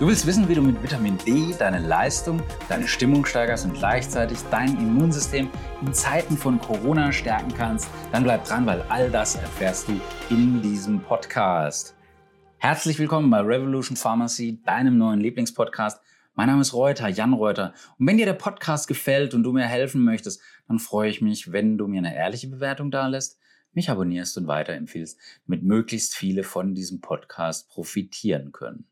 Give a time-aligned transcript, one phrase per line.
[0.00, 4.38] Du willst wissen, wie du mit Vitamin D deine Leistung, deine Stimmung steigerst und gleichzeitig
[4.50, 5.48] dein Immunsystem
[5.82, 7.88] in Zeiten von Corona stärken kannst?
[8.10, 10.00] Dann bleib dran, weil all das erfährst du
[10.30, 11.94] in diesem Podcast.
[12.58, 16.00] Herzlich willkommen bei Revolution Pharmacy, deinem neuen Lieblingspodcast.
[16.34, 17.72] Mein Name ist Reuter, Jan Reuter.
[17.96, 21.52] Und wenn dir der Podcast gefällt und du mir helfen möchtest, dann freue ich mich,
[21.52, 23.38] wenn du mir eine ehrliche Bewertung da lässt,
[23.72, 28.88] mich abonnierst und weiterempfiehlst, damit möglichst viele von diesem Podcast profitieren können.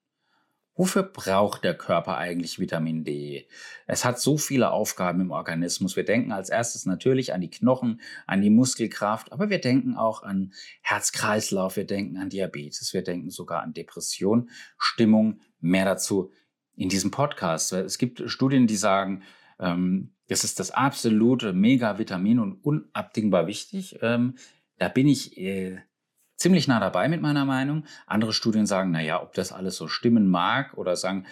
[0.74, 3.46] Wofür braucht der Körper eigentlich Vitamin D?
[3.86, 5.96] Es hat so viele Aufgaben im Organismus.
[5.96, 10.22] Wir denken als erstes natürlich an die Knochen, an die Muskelkraft, aber wir denken auch
[10.22, 15.40] an Herz-Kreislauf, wir denken an Diabetes, wir denken sogar an Depression, Stimmung.
[15.60, 16.32] Mehr dazu
[16.74, 17.72] in diesem Podcast.
[17.72, 19.22] Es gibt Studien, die sagen,
[19.60, 23.98] ähm, das ist das absolute Mega-Vitamin und unabdingbar wichtig.
[24.00, 24.36] Ähm,
[24.78, 25.78] da bin ich äh,
[26.42, 27.84] ziemlich nah dabei mit meiner Meinung.
[28.06, 31.26] Andere Studien sagen, naja, ob das alles so stimmen mag oder sagen,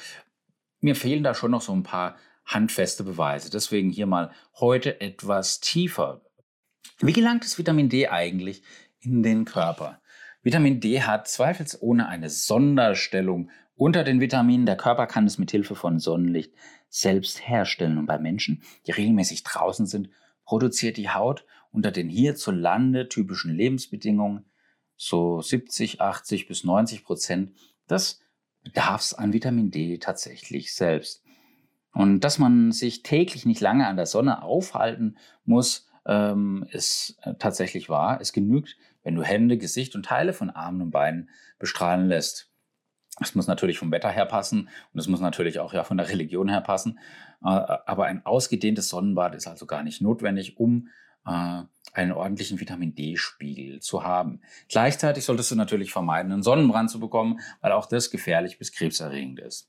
[0.81, 3.51] mir fehlen da schon noch so ein paar handfeste Beweise.
[3.51, 6.23] Deswegen hier mal heute etwas tiefer.
[7.01, 8.63] Wie gelangt das Vitamin D eigentlich
[9.01, 10.01] in den Körper?
[10.43, 14.65] Vitamin D hat zweifelsohne eine Sonderstellung unter den Vitaminen.
[14.65, 16.55] Der Körper kann es mit Hilfe von Sonnenlicht
[16.89, 17.99] selbst herstellen.
[17.99, 20.09] Und bei Menschen, die regelmäßig draußen sind,
[20.45, 24.50] produziert die Haut unter den hierzulande typischen Lebensbedingungen
[25.03, 27.53] so 70, 80 bis 90 Prozent
[27.89, 28.21] des
[28.63, 31.25] Bedarfs an Vitamin D tatsächlich selbst.
[31.95, 37.33] Und dass man sich täglich nicht lange an der Sonne aufhalten muss, ähm, ist äh,
[37.39, 38.21] tatsächlich wahr.
[38.21, 42.51] Es genügt, wenn du Hände, Gesicht und Teile von Armen und Beinen bestrahlen lässt.
[43.23, 46.11] Es muss natürlich vom Wetter her passen und es muss natürlich auch ja von der
[46.11, 46.99] Religion her passen.
[47.43, 50.89] Äh, aber ein ausgedehntes Sonnenbad ist also gar nicht notwendig, um
[51.27, 51.63] äh,
[51.93, 54.41] einen ordentlichen Vitamin D-Spiegel zu haben.
[54.69, 59.41] Gleichzeitig solltest du natürlich vermeiden, einen Sonnenbrand zu bekommen, weil auch das gefährlich bis krebserregend
[59.41, 59.69] ist.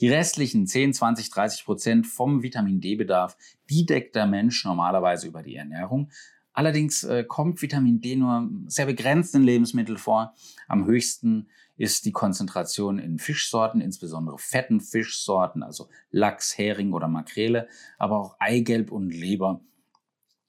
[0.00, 3.36] Die restlichen 10, 20, 30 Prozent vom Vitamin D-Bedarf,
[3.70, 6.10] die deckt der Mensch normalerweise über die Ernährung.
[6.52, 10.34] Allerdings äh, kommt Vitamin D nur sehr begrenzt in Lebensmitteln vor.
[10.68, 17.68] Am höchsten ist die Konzentration in Fischsorten, insbesondere fetten Fischsorten, also Lachs, Hering oder Makrele,
[17.98, 19.62] aber auch Eigelb und Leber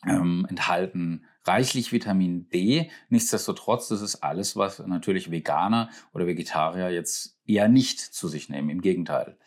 [0.06, 2.90] ähm, enthalten reichlich Vitamin D.
[3.10, 8.70] Nichtsdestotrotz, das ist alles, was natürlich Veganer oder Vegetarier jetzt eher nicht zu sich nehmen.
[8.70, 9.38] Im Gegenteil.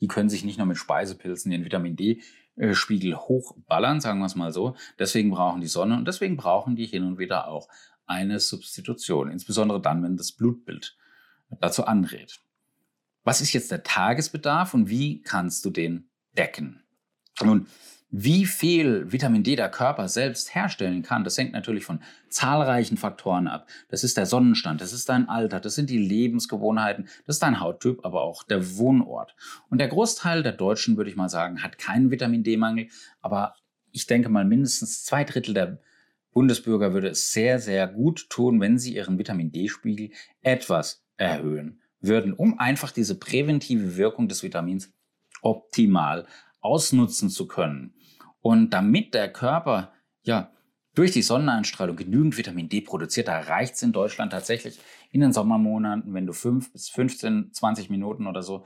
[0.00, 4.52] Die können sich nicht nur mit Speisepilzen den Vitamin D-Spiegel hochballern, sagen wir es mal
[4.52, 4.76] so.
[4.98, 7.68] Deswegen brauchen die Sonne und deswegen brauchen die hin und wieder auch
[8.06, 9.30] eine Substitution.
[9.30, 10.96] Insbesondere dann, wenn das Blutbild
[11.60, 12.40] dazu anrät.
[13.24, 16.82] Was ist jetzt der Tagesbedarf und wie kannst du den decken?
[17.42, 17.66] Nun,
[18.10, 23.48] wie viel Vitamin D der Körper selbst herstellen kann, das hängt natürlich von zahlreichen Faktoren
[23.48, 23.66] ab.
[23.88, 27.60] Das ist der Sonnenstand, das ist dein Alter, das sind die Lebensgewohnheiten, das ist dein
[27.60, 29.34] Hauttyp, aber auch der Wohnort.
[29.70, 32.88] Und der Großteil der Deutschen, würde ich mal sagen, hat keinen Vitamin D-Mangel,
[33.20, 33.54] aber
[33.90, 35.80] ich denke mal mindestens zwei Drittel der
[36.32, 40.10] Bundesbürger würde es sehr, sehr gut tun, wenn sie ihren Vitamin D-Spiegel
[40.42, 44.92] etwas erhöhen würden, um einfach diese präventive Wirkung des Vitamins
[45.40, 46.26] optimal
[46.60, 47.94] ausnutzen zu können.
[48.40, 50.52] Und damit der Körper ja
[50.94, 54.80] durch die Sonneneinstrahlung genügend Vitamin D produziert, da reicht es in Deutschland tatsächlich
[55.10, 58.64] in den Sommermonaten, wenn du 5 bis 15, 20 Minuten oder so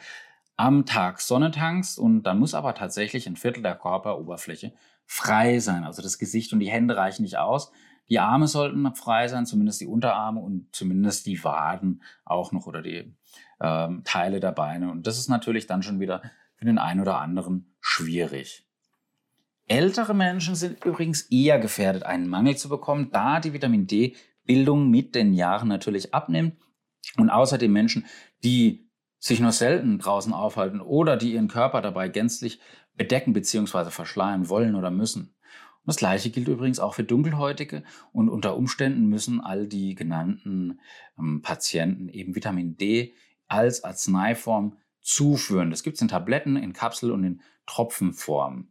[0.56, 4.74] am Tag Sonne tankst und dann muss aber tatsächlich ein Viertel der Körperoberfläche
[5.06, 5.84] frei sein.
[5.84, 7.72] Also das Gesicht und die Hände reichen nicht aus.
[8.10, 12.82] Die Arme sollten frei sein, zumindest die Unterarme und zumindest die Waden auch noch oder
[12.82, 13.14] die
[13.60, 14.90] ähm, Teile der Beine.
[14.90, 16.22] Und das ist natürlich dann schon wieder
[16.60, 18.66] für den einen oder anderen schwierig.
[19.66, 25.14] Ältere Menschen sind übrigens eher gefährdet, einen Mangel zu bekommen, da die Vitamin D-Bildung mit
[25.14, 26.58] den Jahren natürlich abnimmt.
[27.16, 28.04] Und außerdem Menschen,
[28.44, 32.60] die sich nur selten draußen aufhalten oder die ihren Körper dabei gänzlich
[32.94, 33.90] bedecken bzw.
[33.90, 35.34] verschleiern wollen oder müssen.
[35.82, 40.80] Und das gleiche gilt übrigens auch für Dunkelhäutige und unter Umständen müssen all die genannten
[41.18, 43.14] ähm, Patienten eben Vitamin D
[43.46, 45.70] als Arzneiform zuführen.
[45.70, 48.68] Das gibt es in Tabletten, in Kapsel und in Tropfenform.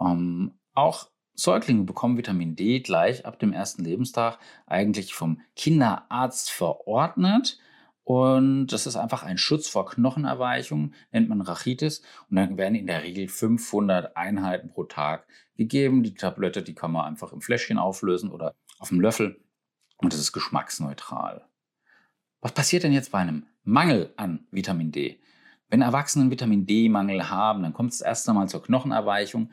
[0.00, 7.58] Ähm, auch Säuglinge bekommen Vitamin D gleich ab dem ersten Lebenstag eigentlich vom Kinderarzt verordnet.
[8.04, 12.02] Und das ist einfach ein Schutz vor Knochenerweichung, nennt man Rachitis.
[12.28, 15.26] Und dann werden in der Regel 500 Einheiten pro Tag
[15.56, 16.02] gegeben.
[16.02, 19.40] Die Tablette, die kann man einfach im Fläschchen auflösen oder auf dem Löffel.
[19.96, 21.46] Und das ist geschmacksneutral.
[22.40, 25.20] Was passiert denn jetzt bei einem Mangel an Vitamin D?
[25.70, 29.50] Wenn Erwachsene Vitamin D-Mangel haben, dann kommt es erst einmal zur Knochenerweichung,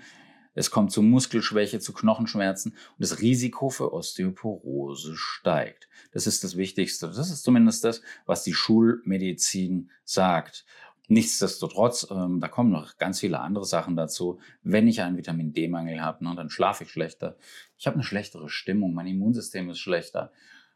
[0.56, 5.88] es kommt zu Muskelschwäche, zu Knochenschmerzen und das Risiko für Osteoporose steigt.
[6.12, 7.06] Das ist das Wichtigste.
[7.06, 10.66] Das ist zumindest das, was die Schulmedizin sagt.
[11.10, 14.40] Nichtsdestotrotz, ähm, da kommen noch ganz viele andere Sachen dazu.
[14.64, 17.38] Wenn ich einen Vitamin D-Mangel habe, ne, dann schlafe ich schlechter.
[17.78, 20.32] Ich habe eine schlechtere Stimmung, mein Immunsystem ist schlechter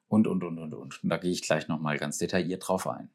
[0.08, 1.04] und, und, und, und, und.
[1.04, 3.10] Und da gehe ich gleich nochmal ganz detailliert drauf ein.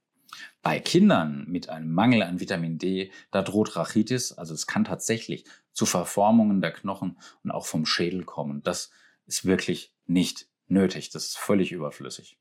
[0.62, 5.44] Bei Kindern mit einem Mangel an Vitamin D, da droht Rachitis, also es kann tatsächlich
[5.72, 8.62] zu Verformungen der Knochen und auch vom Schädel kommen.
[8.62, 8.90] Das
[9.26, 12.38] ist wirklich nicht nötig, das ist völlig überflüssig.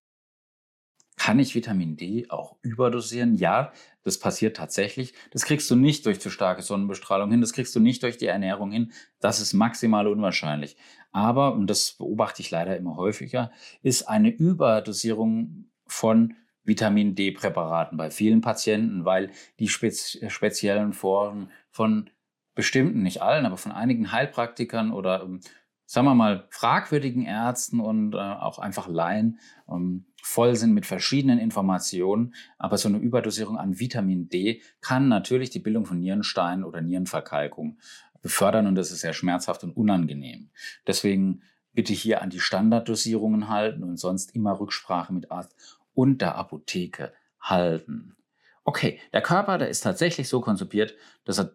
[1.18, 3.36] Kann ich Vitamin D auch überdosieren?
[3.36, 3.72] Ja,
[4.04, 5.14] das passiert tatsächlich.
[5.32, 8.28] Das kriegst du nicht durch zu starke Sonnenbestrahlung hin, das kriegst du nicht durch die
[8.28, 8.92] Ernährung hin.
[9.20, 10.76] Das ist maximal unwahrscheinlich.
[11.12, 13.52] Aber, und das beobachte ich leider immer häufiger,
[13.82, 16.36] ist eine Überdosierung von
[16.66, 22.10] Vitamin D-Präparaten bei vielen Patienten, weil die spez speziellen Foren von
[22.56, 25.42] bestimmten, nicht allen, aber von einigen Heilpraktikern oder ähm,
[25.86, 29.40] sagen wir mal, fragwürdigen Ärzten und äh, auch einfach Laien
[29.70, 32.34] ähm, voll sind mit verschiedenen Informationen.
[32.58, 37.78] Aber so eine Überdosierung an Vitamin D kann natürlich die Bildung von Nierensteinen oder Nierenverkalkung
[38.22, 40.50] befördern und das ist sehr schmerzhaft und unangenehm.
[40.88, 45.56] Deswegen bitte hier an die Standarddosierungen halten und sonst immer Rücksprache mit Arzt
[45.96, 48.16] und der Apotheke halten.
[48.64, 51.52] Okay, der Körper, der ist tatsächlich so konzipiert, dass er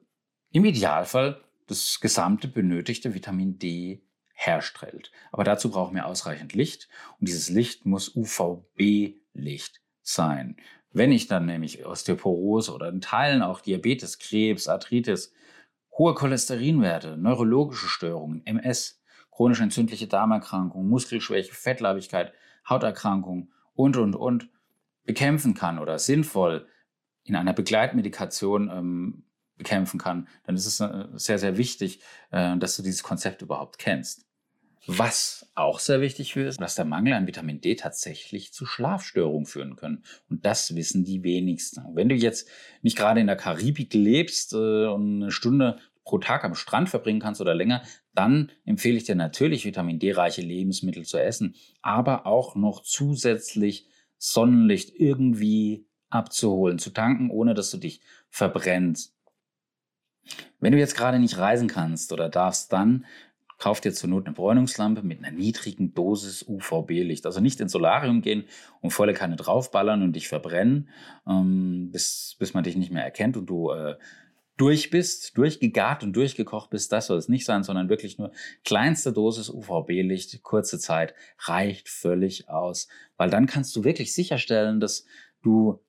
[0.52, 4.02] im Idealfall das gesamte benötigte Vitamin D
[4.32, 5.12] herstellt.
[5.30, 6.88] Aber dazu brauchen wir ausreichend Licht
[7.18, 10.56] und dieses Licht muss UVB-Licht sein.
[10.92, 15.32] Wenn ich dann nämlich Osteoporose oder in Teilen auch Diabetes, Krebs, Arthritis,
[15.96, 19.00] hohe Cholesterinwerte, neurologische Störungen, MS,
[19.30, 22.32] chronisch entzündliche Darmerkrankungen, Muskelschwäche, Fettleibigkeit,
[22.68, 24.50] Hauterkrankungen und, und, und
[25.04, 26.66] bekämpfen kann oder sinnvoll
[27.24, 29.24] in einer Begleitmedikation ähm,
[29.56, 32.00] bekämpfen kann, dann ist es äh, sehr, sehr wichtig,
[32.30, 34.26] äh, dass du dieses Konzept überhaupt kennst.
[34.86, 39.44] Was auch sehr wichtig für ist, dass der Mangel an Vitamin D tatsächlich zu Schlafstörungen
[39.44, 40.04] führen können.
[40.30, 41.82] Und das wissen die wenigsten.
[41.94, 42.48] Wenn du jetzt
[42.80, 45.78] nicht gerade in der Karibik lebst äh, und eine Stunde
[46.10, 47.82] pro Tag am Strand verbringen kannst oder länger,
[48.14, 54.92] dann empfehle ich dir natürlich Vitamin D-reiche Lebensmittel zu essen, aber auch noch zusätzlich Sonnenlicht
[54.96, 59.14] irgendwie abzuholen, zu tanken, ohne dass du dich verbrennst.
[60.58, 63.06] Wenn du jetzt gerade nicht reisen kannst oder darfst, dann
[63.60, 67.26] Kauf dir zur Not eine Bräunungslampe mit einer niedrigen Dosis UVB-Licht.
[67.26, 68.44] Also nicht ins Solarium gehen
[68.80, 70.88] und volle Kanne draufballern und dich verbrennen,
[71.28, 73.96] ähm, bis, bis man dich nicht mehr erkennt und du äh,
[74.60, 76.92] durch bist, durchgegart und durchgekocht bist.
[76.92, 78.32] Das soll es nicht sein, sondern wirklich nur
[78.64, 82.88] kleinste Dosis UVB-Licht, kurze Zeit, reicht völlig aus.
[83.16, 85.06] Weil dann kannst du wirklich sicherstellen, dass
[85.42, 85.80] du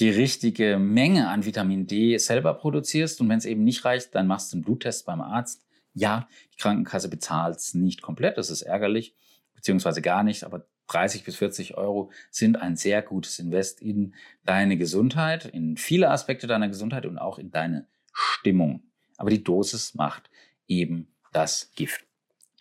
[0.00, 3.20] die richtige Menge an Vitamin D selber produzierst.
[3.20, 6.58] Und wenn es eben nicht reicht, dann machst du einen Bluttest beim Arzt ja, die
[6.58, 9.14] Krankenkasse bezahlt es nicht komplett, das ist ärgerlich,
[9.54, 14.14] beziehungsweise gar nicht, aber 30 bis 40 Euro sind ein sehr gutes Invest in
[14.44, 18.82] deine Gesundheit, in viele Aspekte deiner Gesundheit und auch in deine Stimmung.
[19.18, 20.30] Aber die Dosis macht
[20.66, 22.06] eben das Gift.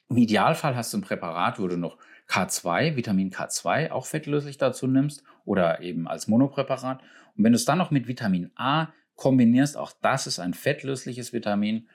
[0.09, 1.97] Im Idealfall hast du ein Präparat, wo du noch
[2.27, 7.01] K2, Vitamin K2 auch fettlöslich dazu nimmst oder eben als Monopräparat.
[7.35, 11.31] Und wenn du es dann noch mit Vitamin A kombinierst, auch das ist ein fettlösliches
[11.31, 11.87] Vitamin,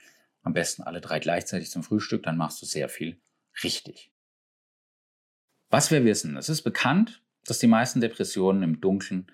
[0.43, 3.21] am besten alle drei gleichzeitig zum Frühstück, dann machst du sehr viel
[3.63, 4.11] richtig.
[5.69, 9.31] Was wir wissen, es ist bekannt, dass die meisten Depressionen im Dunkeln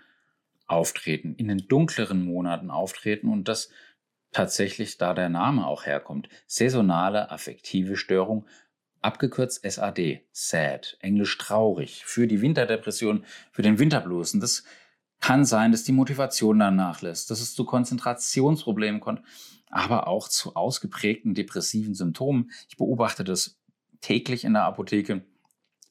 [0.67, 3.71] auftreten, in den dunkleren Monaten auftreten und dass
[4.37, 6.29] tatsächlich da der Name auch herkommt.
[6.47, 8.47] Saisonale affektive Störung,
[9.03, 14.35] abgekürzt SAD, sad, englisch traurig, für die Winterdepression, für den Winterblues.
[14.35, 14.65] Und das
[15.21, 19.23] kann sein, dass die Motivation dann nachlässt, dass es zu Konzentrationsproblemen kommt
[19.71, 22.51] aber auch zu ausgeprägten depressiven Symptomen.
[22.69, 23.59] Ich beobachte das
[24.01, 25.25] täglich in der Apotheke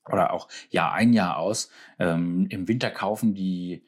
[0.09, 1.69] oder auch Jahr ein Jahr aus.
[1.99, 3.87] Ähm, Im Winter kaufen die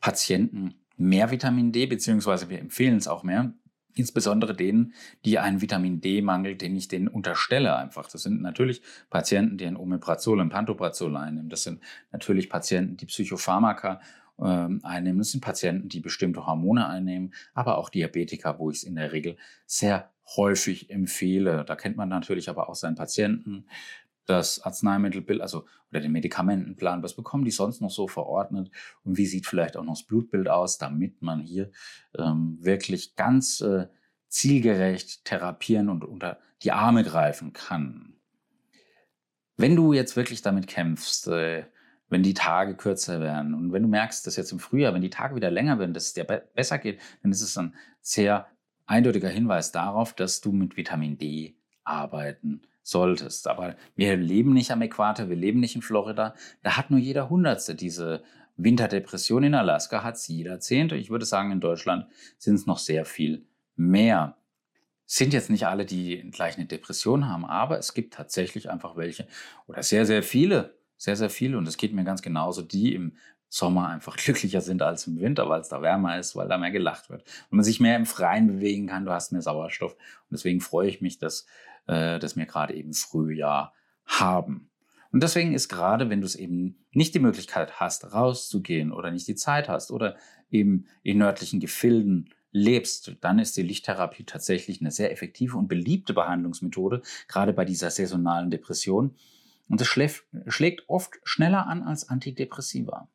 [0.00, 3.54] Patienten mehr Vitamin D, beziehungsweise wir empfehlen es auch mehr.
[3.94, 4.94] Insbesondere denen,
[5.24, 8.08] die einen Vitamin D-Mangel, den ich denen unterstelle einfach.
[8.08, 11.50] Das sind natürlich Patienten, die ein Omeprazol und Pantoprazol einnehmen.
[11.50, 11.80] Das sind
[12.10, 14.00] natürlich Patienten, die Psychopharmaka
[14.40, 15.18] ähm, einnehmen.
[15.18, 19.12] Das sind Patienten, die bestimmte Hormone einnehmen, aber auch Diabetiker, wo ich es in der
[19.12, 21.64] Regel sehr häufig empfehle.
[21.64, 23.66] Da kennt man natürlich aber auch seinen Patienten,
[24.26, 28.70] das Arzneimittelbild, also oder den Medikamentenplan, was bekommen die sonst noch so verordnet
[29.04, 31.70] und wie sieht vielleicht auch noch das Blutbild aus, damit man hier
[32.16, 33.88] ähm, wirklich ganz äh,
[34.28, 38.14] zielgerecht therapieren und unter die Arme greifen kann.
[39.56, 41.64] Wenn du jetzt wirklich damit kämpfst, äh,
[42.12, 43.54] wenn die Tage kürzer werden.
[43.54, 46.08] Und wenn du merkst, dass jetzt im Frühjahr, wenn die Tage wieder länger werden, dass
[46.08, 48.46] es dir be besser geht, dann ist es ein sehr
[48.84, 53.48] eindeutiger Hinweis darauf, dass du mit Vitamin D arbeiten solltest.
[53.48, 56.34] Aber wir leben nicht am Äquator, wir leben nicht in Florida.
[56.62, 58.22] Da hat nur jeder Hundertste diese
[58.56, 60.96] Winterdepression in Alaska hat es jeder Zehnte.
[60.96, 62.06] Ich würde sagen, in Deutschland
[62.38, 63.46] sind es noch sehr viel
[63.76, 64.36] mehr.
[65.06, 69.26] Sind jetzt nicht alle, die gleich eine Depression haben, aber es gibt tatsächlich einfach welche
[69.66, 71.58] oder sehr, sehr viele, sehr, sehr viele.
[71.58, 73.16] Und es geht mir ganz genauso, die im
[73.48, 76.70] Sommer einfach glücklicher sind als im Winter, weil es da wärmer ist, weil da mehr
[76.70, 77.22] gelacht wird.
[77.50, 79.92] Und man sich mehr im Freien bewegen kann, du hast mehr Sauerstoff.
[79.92, 81.46] Und deswegen freue ich mich, dass,
[81.86, 83.72] äh, dass wir gerade eben Frühjahr
[84.04, 84.70] haben.
[85.12, 89.28] Und deswegen ist gerade, wenn du es eben nicht die Möglichkeit hast, rauszugehen oder nicht
[89.28, 90.16] die Zeit hast oder
[90.50, 96.14] eben in nördlichen Gefilden lebst, dann ist die Lichttherapie tatsächlich eine sehr effektive und beliebte
[96.14, 99.14] Behandlungsmethode, gerade bei dieser saisonalen Depression.
[99.68, 103.08] Und es schlägt oft schneller an als Antidepressiva.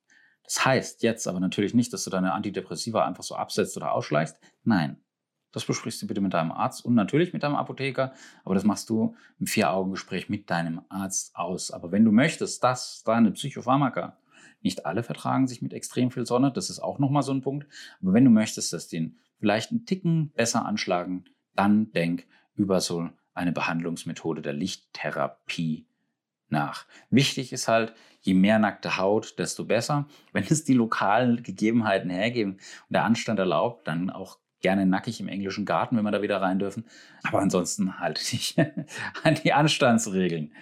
[0.43, 4.37] Das heißt jetzt aber natürlich nicht, dass du deine Antidepressiva einfach so absetzt oder ausschleichst.
[4.63, 4.97] Nein,
[5.51, 8.13] das besprichst du bitte mit deinem Arzt und natürlich mit deinem Apotheker,
[8.43, 11.71] aber das machst du im Vier-Augen-Gespräch mit deinem Arzt aus.
[11.71, 14.17] Aber wenn du möchtest, dass deine Psychopharmaka,
[14.61, 17.67] nicht alle vertragen sich mit extrem viel Sonne, das ist auch nochmal so ein Punkt,
[18.01, 21.25] aber wenn du möchtest, dass die vielleicht einen Ticken besser anschlagen,
[21.55, 22.25] dann denk
[22.55, 25.85] über so eine Behandlungsmethode der Lichttherapie
[26.49, 26.85] nach.
[27.09, 30.07] Wichtig ist halt, je mehr nackte Haut, desto besser.
[30.33, 35.27] Wenn es die lokalen Gegebenheiten hergeben und der Anstand erlaubt, dann auch gerne nackig im
[35.27, 36.85] englischen Garten, wenn wir da wieder rein dürfen.
[37.23, 38.55] Aber ansonsten halte dich
[39.23, 40.53] an die Anstandsregeln.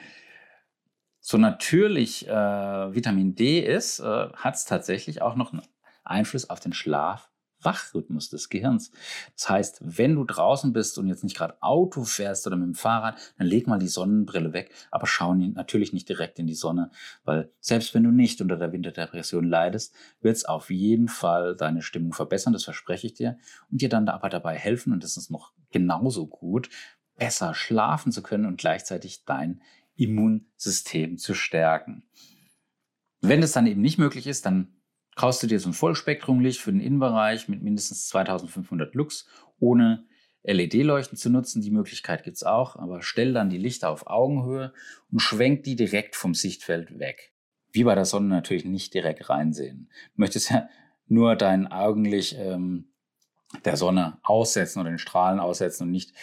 [1.19, 5.63] So natürlich äh, Vitamin D ist, äh, hat es tatsächlich auch noch einen
[6.03, 7.31] Einfluss auf den Schlaf
[7.65, 8.91] Wachrhythmus des Gehirns.
[9.36, 12.75] Das heißt, wenn du draußen bist und jetzt nicht gerade Auto fährst oder mit dem
[12.75, 16.91] Fahrrad, dann leg mal die Sonnenbrille weg, aber schau natürlich nicht direkt in die Sonne,
[17.24, 21.81] weil selbst wenn du nicht unter der Winterdepression leidest, wird es auf jeden Fall deine
[21.81, 23.38] Stimmung verbessern, das verspreche ich dir,
[23.72, 26.69] und dir dann aber dabei helfen, und das ist noch genauso gut,
[27.17, 29.62] besser schlafen zu können und gleichzeitig dein
[29.95, 32.03] Immunsystem zu stärken.
[33.22, 34.75] Wenn es dann eben nicht möglich ist, dann
[35.15, 39.27] kaufst du dir so ein Vollspektrumlicht für den Innenbereich mit mindestens 2500 Lux,
[39.60, 40.05] ohne
[40.43, 41.62] LED-Leuchten zu nutzen.
[41.62, 44.74] Die Möglichkeit gibt es auch, aber stell dann die Lichter auf Augenhöhe
[45.12, 47.31] und schwenk die direkt vom Sichtfeld weg.
[47.72, 49.89] Wie bei der Sonne natürlich nicht direkt reinsehen.
[50.15, 50.69] Du möchtest ja
[51.07, 52.89] nur dein Augenlicht ähm,
[53.63, 56.13] der Sonne aussetzen oder den Strahlen aussetzen und nicht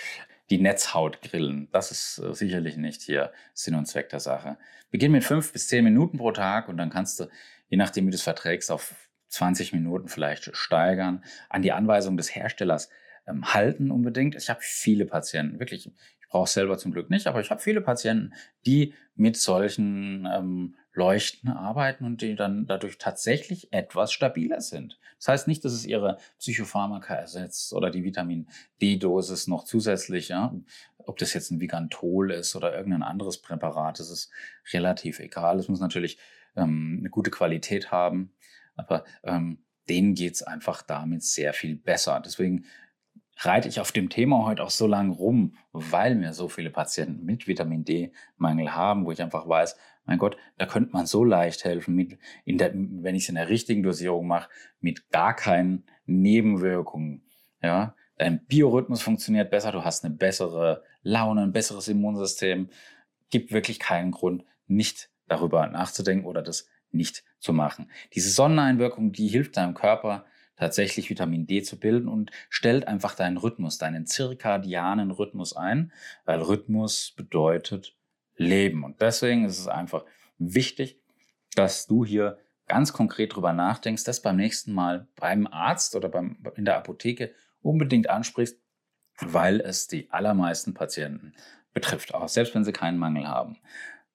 [0.52, 1.68] die Netzhaut grillen.
[1.73, 4.59] Das ist äh, sicherlich nicht hier Sinn und Zweck der Sache.
[4.90, 7.28] Beginn mit fünf bis zehn Minuten pro Tag und dann kannst du
[7.68, 8.94] je nachdem, wie du es verträgst, auf
[9.28, 12.90] 20 Minuten vielleicht steigern, an die Anweisung des Herstellers
[13.26, 14.34] ähm, halten unbedingt.
[14.34, 17.60] Ich habe viele Patienten, wirklich, ich brauche es selber zum Glück nicht, aber ich habe
[17.60, 18.32] viele Patienten,
[18.66, 24.98] die mit solchen ähm, Leuchten arbeiten und die dann dadurch tatsächlich etwas stabiler sind.
[25.18, 28.48] Das heißt nicht, dass es ihre Psychopharmaka ersetzt oder die Vitamin
[28.80, 30.54] D-Dosis noch zusätzlich, ja,
[30.98, 34.30] ob das jetzt ein Vigantol ist oder irgendein anderes Präparat, das ist
[34.72, 35.58] relativ egal.
[35.58, 36.18] Es muss natürlich
[36.56, 38.32] ähm, eine gute Qualität haben.
[38.76, 42.20] Aber ähm, denen geht's einfach damit sehr viel besser.
[42.24, 42.64] Deswegen
[43.38, 47.24] reite ich auf dem Thema heute auch so lange rum, weil mir so viele Patienten
[47.24, 51.64] mit Vitamin D-Mangel haben, wo ich einfach weiß, mein Gott, da könnte man so leicht
[51.64, 55.84] helfen, mit in der, wenn ich es in der richtigen Dosierung mache, mit gar keinen
[56.06, 57.22] Nebenwirkungen.
[57.62, 62.68] Ja, dein Biorhythmus funktioniert besser, du hast eine bessere Laune, ein besseres Immunsystem.
[63.30, 67.90] Gibt wirklich keinen Grund, nicht darüber nachzudenken oder das nicht zu machen.
[68.12, 73.37] Diese Sonneneinwirkung, die hilft deinem Körper tatsächlich Vitamin D zu bilden und stellt einfach deinen
[73.37, 75.92] Rhythmus, deinen zirkadianen Rhythmus ein,
[76.25, 77.97] weil Rhythmus bedeutet
[78.37, 78.85] Leben.
[78.85, 80.04] Und deswegen ist es einfach
[80.38, 81.00] wichtig,
[81.54, 86.38] dass du hier ganz konkret drüber nachdenkst, das beim nächsten Mal beim Arzt oder beim,
[86.56, 88.59] in der Apotheke unbedingt ansprichst,
[89.21, 91.35] weil es die allermeisten Patienten
[91.75, 93.59] betrifft, auch selbst wenn sie keinen Mangel haben.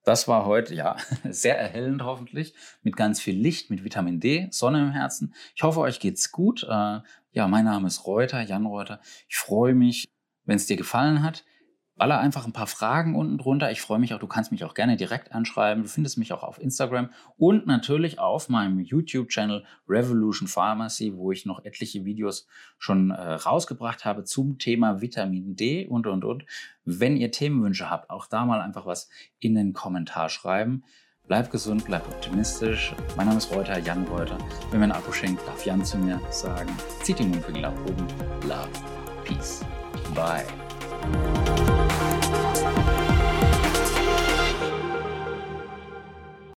[0.08, 0.96] Das war heute ja
[1.30, 5.34] sehr erhellend hoffentlich, mit ganz viel Licht, mit Vitamin D, Sonne im Herzen.
[5.54, 6.64] Ich hoffe, euch geht's gut.
[6.64, 7.02] Äh,
[7.34, 9.02] ja, mein Name ist Reuter, Jan Reuter.
[9.28, 10.08] Ich freue mich,
[10.46, 11.44] wenn es dir gefallen hat.
[11.98, 13.72] Baller einfach ein paar Fragen unten drunter.
[13.72, 15.84] Ich freue mich auch, du kannst mich auch gerne direkt anschreiben.
[15.84, 21.46] Du findest mich auch auf Instagram und natürlich auf meinem YouTube-Channel Revolution Pharmacy, wo ich
[21.46, 26.46] noch etliche Videos schon äh, rausgebracht habe zum Thema Vitamin D und, und, und.
[26.86, 30.84] Wenn ihr Themenwünsche habt, auch da mal einfach was in den Kommentar schreiben.
[31.28, 32.94] Bleib gesund, bleib optimistisch.
[33.18, 34.38] Mein Name ist Reuter, Jan Reuter.
[34.72, 38.08] Wenn mir ein Abo schenkt, darf Jan zu mir sagen, zieht die Mundwinkel nach oben.
[38.48, 38.70] Love,
[39.26, 39.66] Peace,
[40.16, 40.46] Bye.